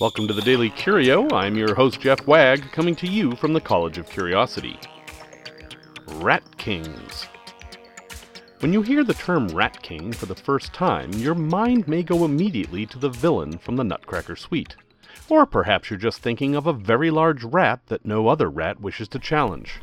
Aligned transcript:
Welcome 0.00 0.26
to 0.28 0.32
the 0.32 0.40
Daily 0.40 0.70
Curio. 0.70 1.28
I'm 1.28 1.58
your 1.58 1.74
host, 1.74 2.00
Jeff 2.00 2.26
Wagg, 2.26 2.72
coming 2.72 2.96
to 2.96 3.06
you 3.06 3.36
from 3.36 3.52
the 3.52 3.60
College 3.60 3.98
of 3.98 4.08
Curiosity. 4.08 4.80
Rat 6.14 6.42
Kings. 6.56 7.26
When 8.60 8.72
you 8.72 8.80
hear 8.80 9.04
the 9.04 9.12
term 9.12 9.48
Rat 9.48 9.82
King 9.82 10.14
for 10.14 10.24
the 10.24 10.34
first 10.34 10.72
time, 10.72 11.12
your 11.12 11.34
mind 11.34 11.86
may 11.86 12.02
go 12.02 12.24
immediately 12.24 12.86
to 12.86 12.98
the 12.98 13.10
villain 13.10 13.58
from 13.58 13.76
the 13.76 13.84
Nutcracker 13.84 14.36
Suite. 14.36 14.74
Or 15.28 15.44
perhaps 15.44 15.90
you're 15.90 15.98
just 15.98 16.22
thinking 16.22 16.54
of 16.54 16.66
a 16.66 16.72
very 16.72 17.10
large 17.10 17.44
rat 17.44 17.80
that 17.88 18.06
no 18.06 18.28
other 18.28 18.48
rat 18.48 18.80
wishes 18.80 19.08
to 19.08 19.18
challenge. 19.18 19.80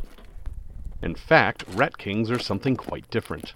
In 0.99 1.13
fact, 1.13 1.63
Rat 1.75 1.99
Kings 1.99 2.31
are 2.31 2.39
something 2.39 2.75
quite 2.75 3.07
different. 3.11 3.54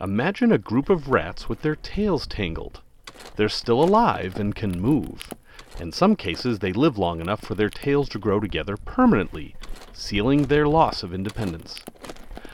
Imagine 0.00 0.50
a 0.50 0.58
group 0.58 0.90
of 0.90 1.06
rats 1.06 1.48
with 1.48 1.62
their 1.62 1.76
tails 1.76 2.26
tangled. 2.26 2.80
They're 3.38 3.48
still 3.48 3.80
alive 3.80 4.40
and 4.40 4.52
can 4.52 4.80
move. 4.80 5.32
In 5.78 5.92
some 5.92 6.16
cases, 6.16 6.58
they 6.58 6.72
live 6.72 6.98
long 6.98 7.20
enough 7.20 7.40
for 7.40 7.54
their 7.54 7.70
tails 7.70 8.08
to 8.08 8.18
grow 8.18 8.40
together 8.40 8.76
permanently, 8.76 9.54
sealing 9.92 10.46
their 10.46 10.66
loss 10.66 11.04
of 11.04 11.14
independence. 11.14 11.84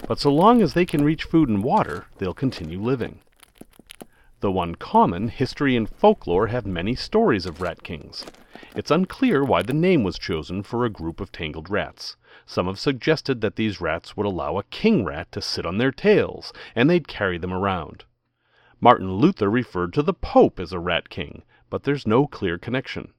But 0.06 0.20
so 0.20 0.30
long 0.30 0.60
as 0.60 0.74
they 0.74 0.84
can 0.84 1.02
reach 1.02 1.24
food 1.24 1.48
and 1.48 1.64
water, 1.64 2.04
they'll 2.18 2.34
continue 2.34 2.78
living. 2.78 3.20
Though 4.40 4.60
uncommon, 4.60 5.28
history 5.28 5.74
and 5.74 5.88
folklore 5.88 6.48
have 6.48 6.66
many 6.66 6.94
stories 6.94 7.46
of 7.46 7.62
rat 7.62 7.82
kings. 7.82 8.26
It's 8.76 8.90
unclear 8.90 9.42
why 9.42 9.62
the 9.62 9.72
name 9.72 10.04
was 10.04 10.18
chosen 10.18 10.62
for 10.62 10.84
a 10.84 10.90
group 10.90 11.18
of 11.18 11.32
tangled 11.32 11.70
rats. 11.70 12.16
Some 12.44 12.66
have 12.66 12.78
suggested 12.78 13.40
that 13.40 13.56
these 13.56 13.80
rats 13.80 14.18
would 14.18 14.26
allow 14.26 14.58
a 14.58 14.64
king 14.64 15.02
rat 15.02 15.32
to 15.32 15.40
sit 15.40 15.64
on 15.64 15.78
their 15.78 15.92
tails, 15.92 16.52
and 16.76 16.90
they'd 16.90 17.08
carry 17.08 17.38
them 17.38 17.54
around. 17.54 18.04
Martin 18.84 19.14
Luther 19.14 19.48
referred 19.48 19.94
to 19.94 20.02
the 20.02 20.12
Pope 20.12 20.60
as 20.60 20.70
a 20.70 20.78
rat 20.78 21.08
king, 21.08 21.42
but 21.70 21.84
there's 21.84 22.06
no 22.06 22.26
clear 22.26 22.58
connection. 22.58 23.14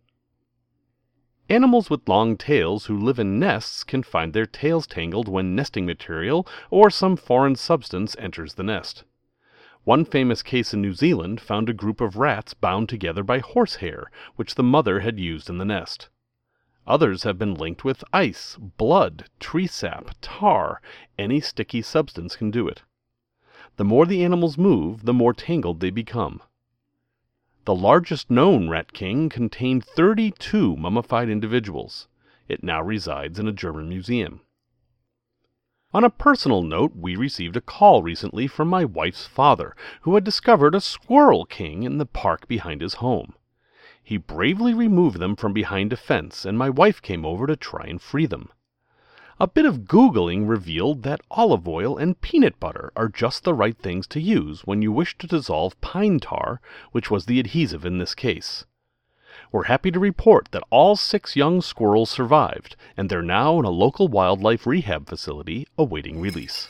Animals 1.50 1.90
with 1.90 2.08
long 2.08 2.38
tails 2.38 2.86
who 2.86 2.96
live 2.96 3.18
in 3.18 3.40
nests 3.40 3.84
can 3.84 4.04
find 4.04 4.32
their 4.32 4.46
tails 4.46 4.86
tangled 4.86 5.28
when 5.28 5.56
nesting 5.56 5.88
material 5.88 6.48
or 6.70 6.92
some 6.92 7.18
foreign 7.18 7.56
substance 7.56 8.16
enters 8.20 8.54
the 8.54 8.64
nest. 8.64 9.06
One 9.86 10.06
famous 10.06 10.44
case 10.44 10.72
in 10.72 10.84
New 10.84 10.94
Zealand 10.94 11.42
found 11.42 11.68
a 11.68 11.74
group 11.74 12.00
of 12.00 12.16
rats 12.16 12.54
bound 12.54 12.88
together 12.88 13.24
by 13.24 13.40
horsehair, 13.40 14.12
which 14.36 14.54
the 14.54 14.62
mother 14.62 15.00
had 15.00 15.20
used 15.20 15.50
in 15.50 15.58
the 15.58 15.66
nest. 15.66 16.10
Others 16.86 17.24
have 17.24 17.40
been 17.40 17.56
linked 17.56 17.84
with 17.84 18.04
ice, 18.14 18.56
blood, 18.60 19.30
tree 19.40 19.66
sap, 19.66 20.12
tar, 20.22 20.80
any 21.18 21.40
sticky 21.40 21.82
substance 21.82 22.36
can 22.36 22.52
do 22.52 22.68
it. 22.68 22.84
The 23.78 23.86
more 23.86 24.06
the 24.06 24.24
animals 24.24 24.58
move, 24.58 25.06
the 25.06 25.14
more 25.14 25.34
tangled 25.34 25.80
they 25.80 25.90
become. 25.90 26.42
The 27.66 27.76
largest 27.76 28.30
known 28.30 28.70
rat 28.70 28.94
king 28.94 29.28
contained 29.28 29.84
32 29.84 30.78
mummified 30.78 31.30
individuals. 31.30 32.08
It 32.48 32.64
now 32.64 32.82
resides 32.82 33.40
in 33.40 33.48
a 33.48 33.52
German 33.52 33.90
museum. 33.90 34.42
On 35.94 36.04
a 36.04 36.10
personal 36.10 36.62
note, 36.62 36.96
we 36.96 37.16
received 37.16 37.58
a 37.58 37.62
call 37.62 38.04
recently 38.04 38.48
from 38.48 38.68
my 38.68 38.86
wife's 38.86 39.26
father, 39.26 39.76
who 40.02 40.16
had 40.16 40.24
discovered 40.24 40.76
a 40.76 40.82
squirrel 40.82 41.46
king 41.46 41.84
in 41.84 41.98
the 41.98 42.06
park 42.06 42.48
behind 42.48 42.82
his 42.82 42.96
home. 42.96 43.34
He 44.04 44.18
bravely 44.18 44.74
removed 44.74 45.20
them 45.20 45.36
from 45.36 45.54
behind 45.54 45.92
a 45.92 45.98
fence, 45.98 46.46
and 46.46 46.58
my 46.58 46.70
wife 46.70 47.02
came 47.02 47.26
over 47.26 47.48
to 47.48 47.56
try 47.56 47.86
and 47.86 48.02
free 48.02 48.26
them. 48.26 48.50
A 49.38 49.48
bit 49.48 49.66
of 49.66 49.80
Googling 49.80 50.48
revealed 50.48 51.04
that 51.04 51.20
olive 51.30 51.68
oil 51.68 51.98
and 51.98 52.22
peanut 52.22 52.58
butter 52.58 52.94
are 52.96 53.10
just 53.10 53.44
the 53.44 53.54
right 53.54 53.78
things 53.78 54.08
to 54.08 54.22
use 54.22 54.62
when 54.62 54.82
you 54.82 54.94
wish 54.94 55.18
to 55.18 55.28
dissolve 55.28 55.80
pine 55.82 56.22
tar, 56.22 56.62
which 56.94 57.12
was 57.12 57.26
the 57.26 57.42
adhesive 57.42 57.86
in 57.86 57.98
this 57.98 58.16
case. 58.16 58.64
We're 59.52 59.66
happy 59.66 59.92
to 59.92 60.00
report 60.00 60.48
that 60.52 60.64
all 60.70 60.96
six 60.96 61.36
young 61.36 61.62
squirrels 61.62 62.10
survived, 62.10 62.78
and 62.96 63.10
they're 63.10 63.22
now 63.22 63.60
in 63.60 63.66
a 63.66 63.70
local 63.70 64.08
wildlife 64.08 64.66
rehab 64.66 65.10
facility 65.10 65.68
awaiting 65.78 66.22
release. 66.22 66.70